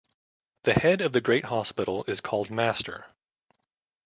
[0.63, 3.05] The Head of the Great Hospital is called 'Master'.